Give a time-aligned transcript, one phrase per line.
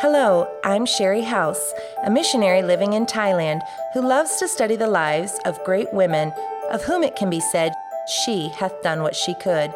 [0.00, 1.74] Hello, I'm Shari House,
[2.06, 3.60] a missionary living in Thailand
[3.92, 6.32] who loves to study the lives of great women,
[6.70, 7.74] of whom it can be said,
[8.08, 9.74] She hath done what she could.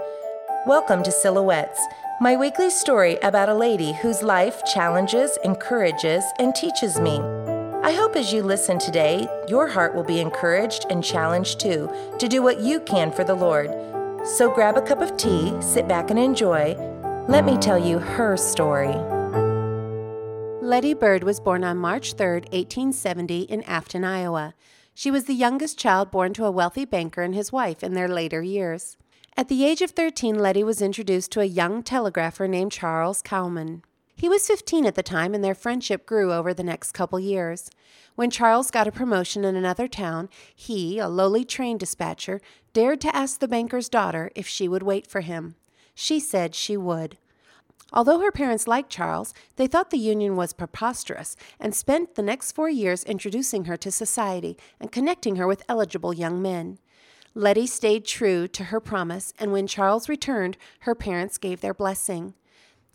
[0.66, 1.78] Welcome to Silhouettes,
[2.22, 7.20] my weekly story about a lady whose life challenges, encourages, and teaches me.
[7.82, 12.28] I hope as you listen today, your heart will be encouraged and challenged too to
[12.28, 13.70] do what you can for the Lord.
[14.26, 16.76] So grab a cup of tea, sit back and enjoy.
[17.28, 18.96] Let me tell you her story.
[20.64, 24.54] Letty Burd was born on March 3, 1870, in Afton, Iowa.
[24.94, 28.08] She was the youngest child born to a wealthy banker and his wife in their
[28.08, 28.96] later years.
[29.36, 33.82] At the age of 13, Letty was introduced to a young telegrapher named Charles Cowman.
[34.16, 37.70] He was 15 at the time, and their friendship grew over the next couple years.
[38.14, 42.40] When Charles got a promotion in another town, he, a lowly train dispatcher,
[42.72, 45.56] dared to ask the banker's daughter if she would wait for him.
[45.94, 47.18] She said she would.
[47.92, 52.52] Although her parents liked Charles, they thought the union was preposterous and spent the next
[52.52, 56.78] four years introducing her to society and connecting her with eligible young men.
[57.34, 62.34] Letty stayed true to her promise, and when Charles returned, her parents gave their blessing.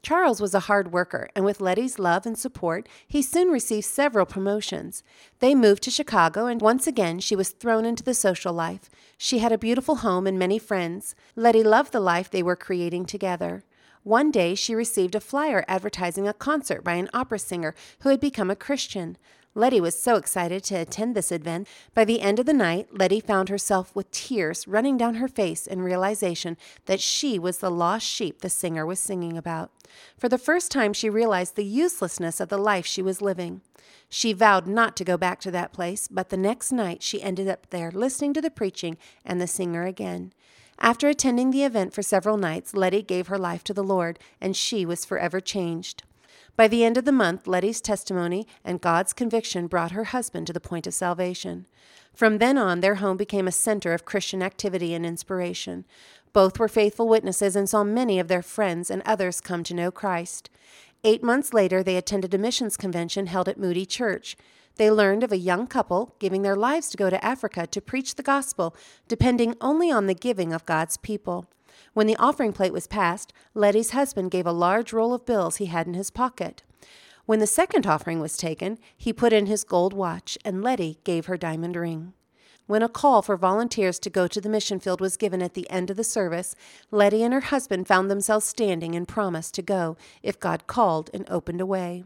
[0.02, 4.26] Charles was a hard worker, and with Letty's love and support, he soon received several
[4.26, 5.04] promotions.
[5.40, 8.90] They moved to Chicago, and once again she was thrown into the social life.
[9.18, 11.16] She had a beautiful home and many friends.
[11.36, 13.64] Letty loved the life they were creating together.
[14.04, 18.20] One day she received a flyer advertising a concert by an opera singer who had
[18.20, 19.18] become a Christian.
[19.56, 21.68] Letty was so excited to attend this event.
[21.94, 25.68] By the end of the night, Letty found herself with tears running down her face
[25.68, 26.56] in realization
[26.86, 29.72] that she was the lost sheep the singer was singing about.
[30.18, 33.62] For the first time, she realized the uselessness of the life she was living.
[34.08, 37.48] She vowed not to go back to that place, but the next night she ended
[37.48, 40.32] up there listening to the preaching and the singer again.
[40.82, 44.56] After attending the event for several nights, Letty gave her life to the Lord, and
[44.56, 46.04] she was forever changed.
[46.56, 50.54] By the end of the month, Letty's testimony and God's conviction brought her husband to
[50.54, 51.68] the point of salvation.
[52.14, 55.86] From then on, their home became a center of Christian activity and inspiration.
[56.32, 59.92] Both were faithful witnesses and saw many of their friends and others come to know
[59.92, 60.50] Christ.
[61.04, 64.36] Eight months later, they attended a missions convention held at Moody Church.
[64.80, 68.16] They learned of a young couple giving their lives to go to Africa to preach
[68.16, 68.74] the gospel,
[69.10, 71.48] depending only on the giving of God's people.
[71.94, 75.66] When the offering plate was passed, Letty's husband gave a large roll of bills he
[75.66, 76.64] had in his pocket.
[77.26, 81.26] When the second offering was taken, he put in his gold watch, and Letty gave
[81.26, 82.14] her diamond ring.
[82.66, 85.70] When a call for volunteers to go to the mission field was given at the
[85.70, 86.56] end of the service,
[86.90, 91.30] Letty and her husband found themselves standing and promised to go if God called and
[91.30, 92.06] opened a way.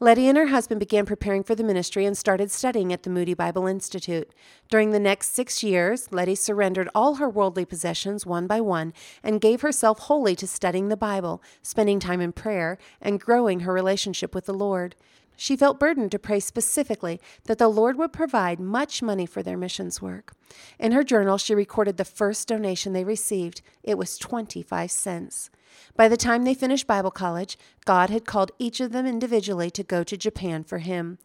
[0.00, 3.32] Letty and her husband began preparing for the ministry and started studying at the Moody
[3.32, 4.28] Bible Institute.
[4.68, 9.40] During the next six years, Letty surrendered all her worldly possessions one by one and
[9.40, 14.34] gave herself wholly to studying the Bible, spending time in prayer, and growing her relationship
[14.34, 14.96] with the Lord.
[15.36, 19.56] She felt burdened to pray specifically that the Lord would provide much money for their
[19.56, 20.32] missions work.
[20.78, 23.62] In her journal, she recorded the first donation they received.
[23.82, 25.50] It was 25 cents.
[25.96, 29.82] By the time they finished Bible college, God had called each of them individually to
[29.82, 31.18] go to Japan for Him.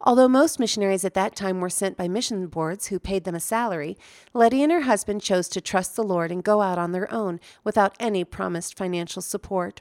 [0.00, 3.40] Although most missionaries at that time were sent by mission boards who paid them a
[3.40, 3.96] salary,
[4.34, 7.40] Letty and her husband chose to trust the Lord and go out on their own
[7.62, 9.80] without any promised financial support.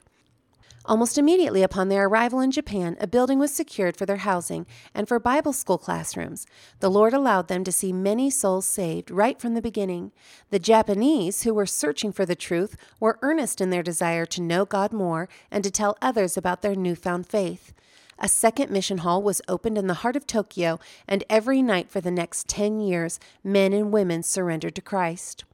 [0.85, 5.07] Almost immediately upon their arrival in Japan, a building was secured for their housing and
[5.07, 6.45] for Bible school classrooms.
[6.81, 10.11] The Lord allowed them to see many souls saved right from the beginning.
[10.49, 14.65] The Japanese, who were searching for the truth, were earnest in their desire to know
[14.65, 17.73] God more and to tell others about their newfound faith.
[18.19, 22.01] A second mission hall was opened in the heart of Tokyo, and every night for
[22.01, 25.45] the next 10 years, men and women surrendered to Christ.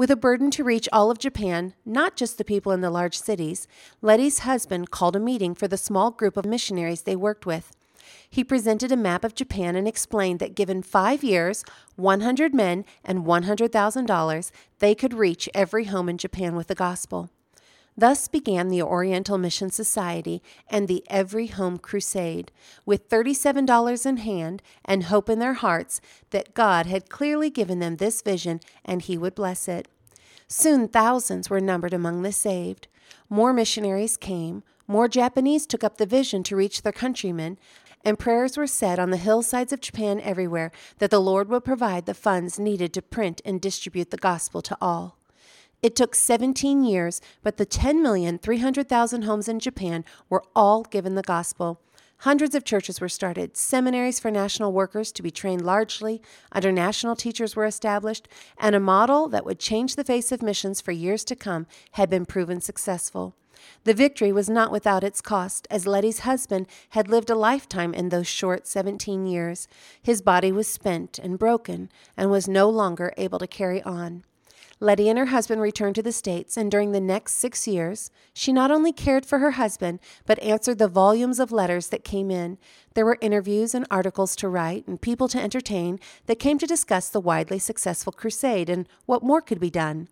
[0.00, 3.18] With a burden to reach all of Japan, not just the people in the large
[3.18, 3.68] cities,
[4.00, 7.76] Letty's husband called a meeting for the small group of missionaries they worked with.
[8.30, 11.64] He presented a map of Japan and explained that given five years,
[11.96, 17.28] 100 men, and $100,000, they could reach every home in Japan with the gospel.
[17.96, 22.50] Thus began the Oriental Mission Society and the Every Home Crusade,
[22.86, 26.00] with $37 in hand and hope in their hearts
[26.30, 29.88] that God had clearly given them this vision and He would bless it.
[30.48, 32.88] Soon thousands were numbered among the saved.
[33.28, 37.58] More missionaries came, more Japanese took up the vision to reach their countrymen,
[38.04, 42.06] and prayers were said on the hillsides of Japan everywhere that the Lord would provide
[42.06, 45.19] the funds needed to print and distribute the gospel to all.
[45.82, 51.80] It took 17 years, but the 10,300,000 homes in Japan were all given the gospel.
[52.18, 56.20] Hundreds of churches were started, seminaries for national workers to be trained largely
[56.52, 58.28] under national teachers were established,
[58.58, 62.10] and a model that would change the face of missions for years to come had
[62.10, 63.34] been proven successful.
[63.84, 68.10] The victory was not without its cost, as Letty's husband had lived a lifetime in
[68.10, 69.66] those short 17 years.
[70.02, 74.24] His body was spent and broken and was no longer able to carry on.
[74.82, 78.50] Letty and her husband returned to the States, and during the next six years, she
[78.50, 82.56] not only cared for her husband, but answered the volumes of letters that came in.
[82.94, 87.10] There were interviews and articles to write, and people to entertain that came to discuss
[87.10, 90.08] the widely successful crusade and what more could be done.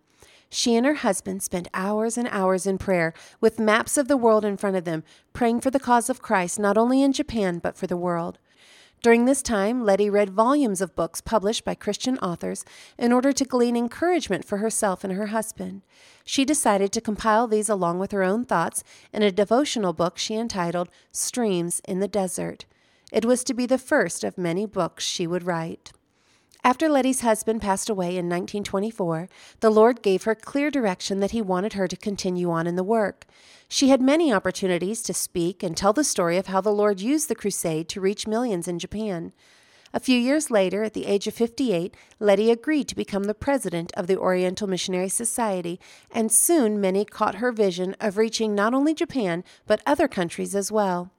[0.51, 4.45] She and her husband spent hours and hours in prayer, with maps of the world
[4.45, 7.75] in front of them, praying for the cause of Christ not only in Japan but
[7.75, 8.37] for the world.
[9.01, 12.65] During this time, Letty read volumes of books published by Christian authors
[12.97, 15.83] in order to glean encouragement for herself and her husband.
[16.25, 20.35] She decided to compile these along with her own thoughts in a devotional book she
[20.35, 22.65] entitled Streams in the Desert.
[23.09, 25.93] It was to be the first of many books she would write.
[26.61, 29.29] After Letty's husband passed away in 1924,
[29.61, 32.83] the Lord gave her clear direction that He wanted her to continue on in the
[32.83, 33.25] work.
[33.69, 37.29] She had many opportunities to speak and tell the story of how the Lord used
[37.29, 39.31] the crusade to reach millions in Japan.
[39.93, 43.91] A few years later, at the age of 58, Letty agreed to become the president
[43.95, 45.79] of the Oriental Missionary Society,
[46.11, 50.71] and soon many caught her vision of reaching not only Japan, but other countries as
[50.71, 51.09] well.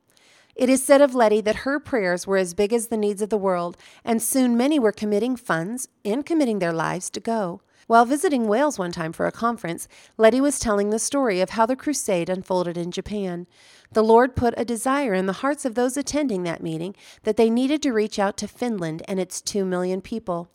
[0.55, 3.31] It is said of Letty that her prayers were as big as the needs of
[3.31, 7.61] the world, and soon many were committing funds and committing their lives to go.
[7.87, 11.67] While visiting Wales one time for a conference, Letty was telling the story of how
[11.67, 13.49] the crusade unfolded in Japan.
[13.91, 16.94] The Lord put a desire in the hearts of those attending that meeting
[17.25, 20.50] that they needed to reach out to Finland and its two million people.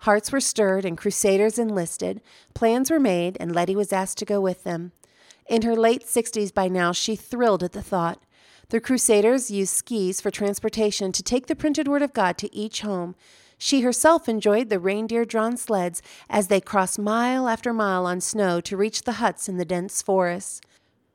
[0.00, 2.20] Hearts were stirred and crusaders enlisted.
[2.52, 4.92] Plans were made, and Letty was asked to go with them.
[5.46, 8.22] In her late 60s by now, she thrilled at the thought.
[8.70, 12.80] The Crusaders used skis for transportation to take the printed Word of God to each
[12.80, 13.14] home.
[13.58, 18.60] She herself enjoyed the reindeer drawn sleds as they crossed mile after mile on snow
[18.62, 20.60] to reach the huts in the dense forests.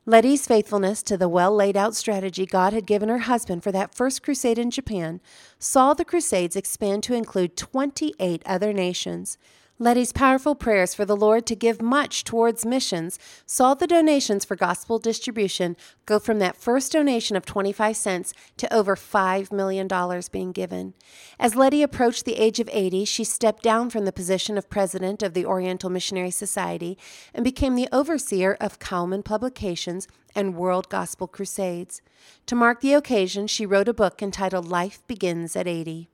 [0.06, 3.94] Letty's faithfulness to the well laid out strategy God had given her husband for that
[3.94, 5.20] first crusade in Japan
[5.60, 9.38] saw the crusades expand to include 28 other nations.
[9.82, 14.58] Letty's powerful prayers for the Lord to give much towards missions saw the donations for
[14.58, 19.88] gospel distribution go from that first donation of 25 cents to over $5 million
[20.34, 20.96] being given.
[21.40, 25.24] As Letty approached the age of 80, she stepped down from the position of president
[25.24, 26.98] of the Oriental Missionary Society
[27.34, 32.02] and became the overseer of Cowman Publications and World Gospel Crusades.
[32.48, 36.10] To mark the occasion, she wrote a book entitled Life Begins at 80.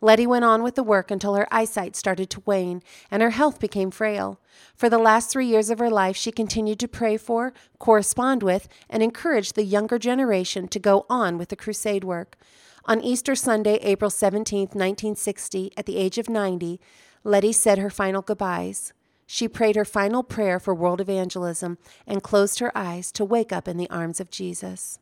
[0.00, 3.58] Letty went on with the work until her eyesight started to wane and her health
[3.58, 4.40] became frail.
[4.74, 8.68] For the last three years of her life, she continued to pray for, correspond with,
[8.90, 12.36] and encourage the younger generation to go on with the crusade work.
[12.84, 16.80] On Easter Sunday, April 17, 1960, at the age of 90,
[17.24, 18.92] Letty said her final goodbyes.
[19.26, 23.66] She prayed her final prayer for world evangelism and closed her eyes to wake up
[23.66, 25.00] in the arms of Jesus.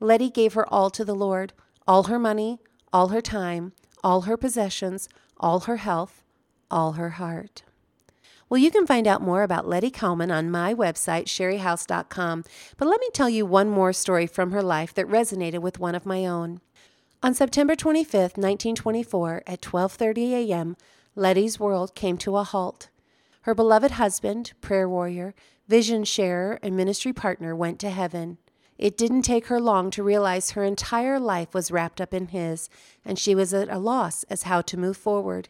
[0.00, 1.52] Letty gave her all to the Lord
[1.86, 2.60] all her money,
[2.92, 5.08] all her time, all her possessions,
[5.38, 6.22] all her health,
[6.70, 7.62] all her heart.
[8.48, 12.44] Well, you can find out more about Letty Cowman on my website, sharihouse.com.
[12.78, 15.94] But let me tell you one more story from her life that resonated with one
[15.94, 16.60] of my own.
[17.22, 20.76] On September 25, 1924, at 12:30 a.m.,
[21.14, 22.88] Letty's world came to a halt.
[23.42, 25.34] Her beloved husband, prayer warrior,
[25.66, 28.38] vision sharer, and ministry partner went to heaven.
[28.78, 32.70] It didn't take her long to realize her entire life was wrapped up in his,
[33.04, 35.48] and she was at a loss as how to move forward.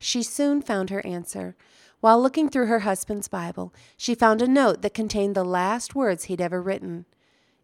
[0.00, 1.56] She soon found her answer.
[2.00, 6.24] While looking through her husband's Bible, she found a note that contained the last words
[6.24, 7.06] he'd ever written.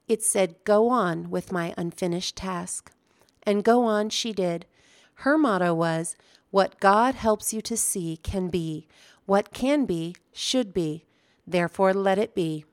[0.06, 2.92] It said, Go on with my unfinished task.
[3.42, 4.64] And go on she did.
[5.14, 6.16] Her motto was,
[6.50, 8.86] What God helps you to see can be.
[9.26, 11.04] What can be, should be.
[11.46, 12.64] Therefore, let it be.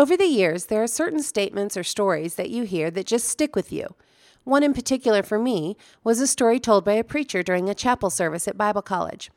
[0.00, 3.54] Over the years, there are certain statements or stories that you hear that just stick
[3.54, 3.96] with you.
[4.44, 8.08] One in particular for me was a story told by a preacher during a chapel
[8.08, 9.30] service at Bible College.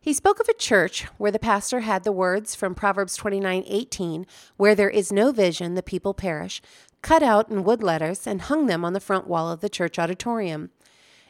[0.00, 4.24] He spoke of a church where the pastor had the words from Proverbs 29:18,
[4.56, 6.62] where there is no vision, the people perish,
[7.02, 9.98] cut out in wood letters and hung them on the front wall of the church
[9.98, 10.70] auditorium.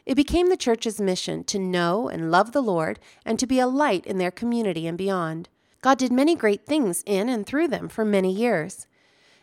[0.05, 3.67] It became the church's mission to know and love the Lord and to be a
[3.67, 5.49] light in their community and beyond.
[5.87, 8.87] God did many great things in and through them for many years.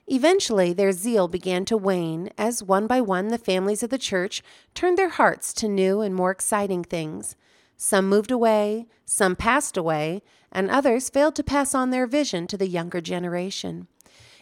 [0.06, 4.42] Eventually, their zeal began to wane as one by one the families of the church
[4.74, 7.34] turned their hearts to new and more exciting things.
[7.78, 10.20] Some moved away, some passed away,
[10.52, 13.86] and others failed to pass on their vision to the younger generation.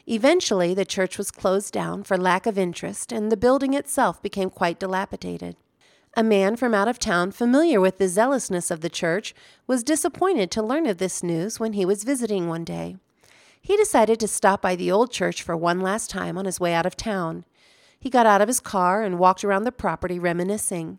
[0.05, 4.51] Eventually, the church was closed down for lack of interest, and the building itself became
[4.51, 5.55] quite dilapidated.
[6.15, 9.35] A man from out of town, familiar with the zealousness of the church,
[9.67, 12.97] was disappointed to learn of this news when he was visiting one day.
[13.63, 16.75] he decided to stop by the old church for one last time on his way
[16.75, 17.45] out of town.
[17.99, 20.99] He got out of his car and walked around the property reminiscing.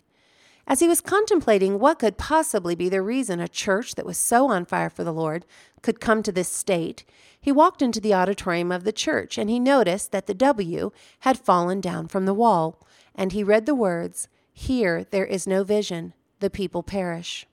[0.65, 4.47] As he was contemplating what could possibly be the reason a church that was so
[4.47, 5.45] on fire for the Lord
[5.81, 7.03] could come to this state,
[7.39, 11.37] he walked into the auditorium of the church and he noticed that the W had
[11.37, 12.79] fallen down from the wall,
[13.13, 17.47] and he read the words, Here there is no vision, the people perish.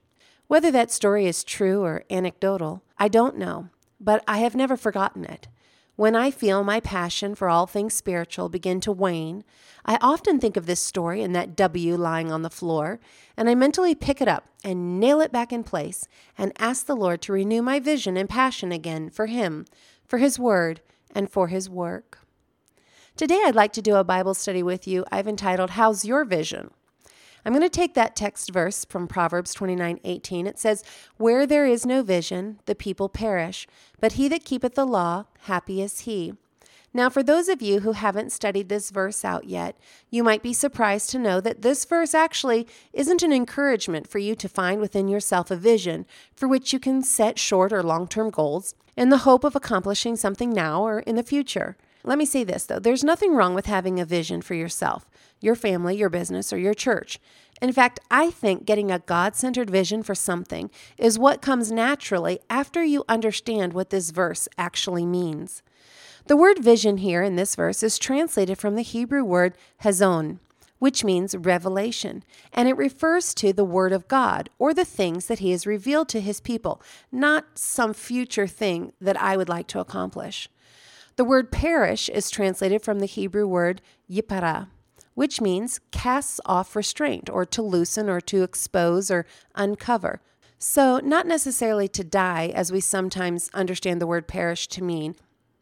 [0.49, 5.25] Whether that story is true or anecdotal, I don't know, but I have never forgotten
[5.25, 5.49] it.
[5.97, 9.45] When I feel my passion for all things spiritual begin to wane,
[9.85, 13.00] I often think of this story and that W lying on the floor,
[13.37, 16.07] and I mentally pick it up and nail it back in place
[16.38, 19.66] and ask the Lord to renew my vision and passion again for Him,
[20.07, 20.80] for His Word,
[21.14, 22.19] and for His work.
[23.16, 26.71] Today, I'd like to do a Bible study with you I've entitled, How's Your Vision?
[27.44, 30.47] I'm going to take that text verse from Proverbs 29:18.
[30.47, 30.85] It says,
[31.16, 33.66] "Where there is no vision, the people perish,
[34.00, 36.35] but he that keepeth the law, happy is he."
[36.92, 39.76] Now, for those of you who haven't studied this verse out yet,
[40.11, 44.35] you might be surprised to know that this verse actually isn't an encouragement for you
[44.35, 46.04] to find within yourself a vision
[46.35, 50.16] for which you can set short or long term goals in the hope of accomplishing
[50.16, 51.76] something now or in the future.
[52.02, 55.09] Let me say this though there's nothing wrong with having a vision for yourself,
[55.40, 57.19] your family, your business, or your church.
[57.61, 62.40] In fact, I think getting a God centered vision for something is what comes naturally
[62.49, 65.62] after you understand what this verse actually means.
[66.26, 70.38] The word vision here in this verse is translated from the Hebrew word hazon,
[70.80, 75.38] which means revelation, and it refers to the Word of God or the things that
[75.38, 79.80] He has revealed to His people, not some future thing that I would like to
[79.80, 80.49] accomplish.
[81.21, 84.69] The word perish is translated from the Hebrew word yipara,
[85.12, 90.23] which means casts off restraint or to loosen or to expose or uncover.
[90.59, 95.15] So, not necessarily to die, as we sometimes understand the word perish to mean.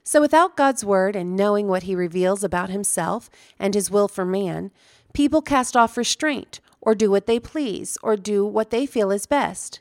[0.04, 4.24] So, without God's word and knowing what he reveals about himself and his will for
[4.24, 4.70] man,
[5.12, 9.26] people cast off restraint or do what they please or do what they feel is
[9.26, 9.80] best.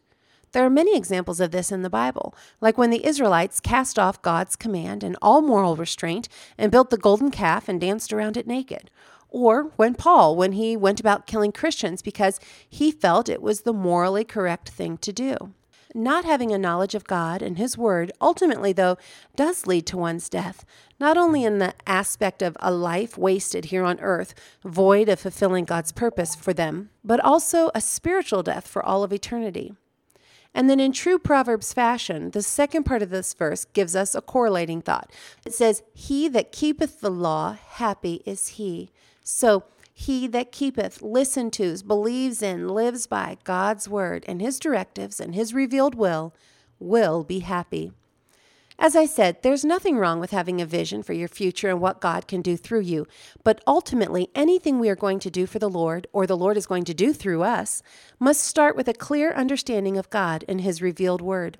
[0.57, 4.23] There are many examples of this in the Bible, like when the Israelites cast off
[4.23, 8.47] God's command and all moral restraint and built the golden calf and danced around it
[8.47, 8.89] naked.
[9.29, 13.71] Or when Paul, when he went about killing Christians because he felt it was the
[13.71, 15.53] morally correct thing to do.
[15.93, 18.97] Not having a knowledge of God and His Word ultimately, though,
[19.35, 20.65] does lead to one's death,
[20.99, 24.33] not only in the aspect of a life wasted here on earth,
[24.63, 29.13] void of fulfilling God's purpose for them, but also a spiritual death for all of
[29.13, 29.75] eternity.
[30.57, 34.21] And then, in true Proverbs fashion, the second part of this verse gives us a
[34.21, 35.11] correlating thought.
[35.45, 38.89] It says, He that keepeth the law, happy is he.
[39.21, 45.19] So, he that keepeth, listens to, believes in, lives by God's word and his directives
[45.19, 46.33] and his revealed will,
[46.79, 47.91] will be happy.
[48.79, 51.99] As I said, there's nothing wrong with having a vision for your future and what
[51.99, 53.07] God can do through you.
[53.43, 56.67] But ultimately, anything we are going to do for the Lord, or the Lord is
[56.67, 57.81] going to do through us,
[58.19, 61.57] must start with a clear understanding of God and His revealed word.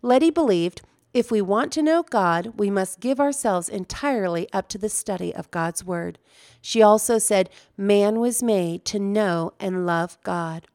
[0.00, 0.80] Letty believed
[1.12, 5.32] if we want to know God, we must give ourselves entirely up to the study
[5.34, 6.18] of God's word.
[6.60, 10.66] She also said, Man was made to know and love God.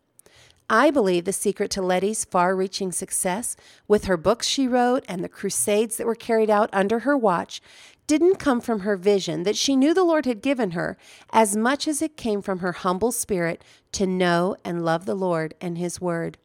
[0.69, 3.55] I believe the secret to Letty's far reaching success
[3.88, 7.59] with her books she wrote and the crusades that were carried out under her watch
[8.05, 10.97] didn't come from her vision that she knew the Lord had given her
[11.31, 15.55] as much as it came from her humble spirit to know and love the Lord
[15.59, 16.38] and His Word.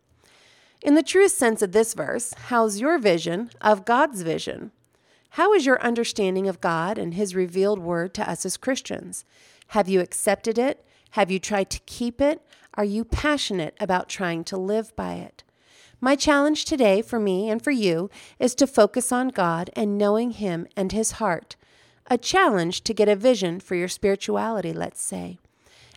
[0.82, 4.72] In the truest sense of this verse, how's your vision of God's vision?
[5.30, 9.24] How is your understanding of God and His revealed Word to us as Christians?
[9.68, 10.84] Have you accepted it?
[11.12, 12.42] Have you tried to keep it?
[12.76, 15.44] Are you passionate about trying to live by it?
[16.00, 20.32] My challenge today for me and for you is to focus on God and knowing
[20.32, 21.54] Him and His heart.
[22.08, 25.38] A challenge to get a vision for your spirituality, let's say.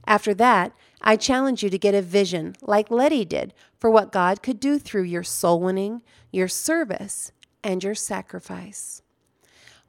[0.06, 4.44] After that, I challenge you to get a vision, like Letty did, for what God
[4.44, 7.32] could do through your soul winning, your service,
[7.64, 9.02] and your sacrifice.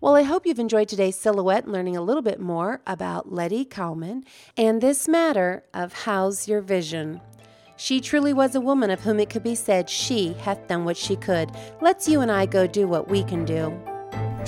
[0.01, 3.65] Well, I hope you've enjoyed today's silhouette and learning a little bit more about Letty
[3.65, 4.23] Cowman
[4.57, 7.21] and this matter of how's your vision.
[7.77, 10.97] She truly was a woman of whom it could be said, She hath done what
[10.97, 11.51] she could.
[11.81, 13.77] Let's you and I go do what we can do.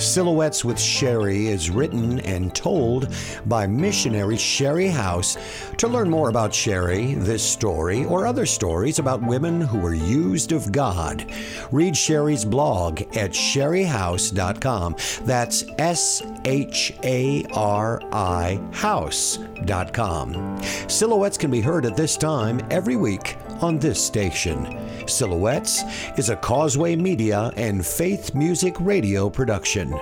[0.01, 3.07] Silhouettes with Shari is written and told
[3.45, 5.37] by missionary Shari House.
[5.77, 10.51] To learn more about Shari, this story, or other stories about women who were used
[10.51, 11.31] of God,
[11.71, 14.95] read Shari's blog at sharihouse.com.
[15.23, 20.61] That's S H A R I house.com.
[20.87, 24.90] Silhouettes can be heard at this time every week on this station.
[25.07, 25.83] Silhouettes
[26.17, 29.93] is a Causeway Media and Faith Music Radio production.